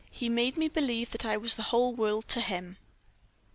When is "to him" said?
2.27-2.77